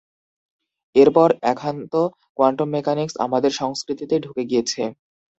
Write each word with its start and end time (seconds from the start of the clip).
এরপর 0.95 1.29
এখনতো 1.51 1.99
quantum 2.37 2.69
mechanics 2.75 3.15
আমাদের 3.25 3.51
সংস্কৃতিতেই 3.61 4.23
ঢুকে 4.25 4.43
গিয়েছে। 4.45 4.81